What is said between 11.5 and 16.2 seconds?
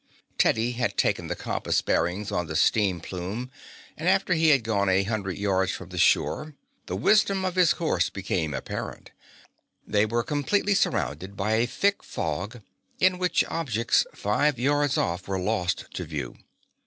a thick fog in which objects five yards off were lost to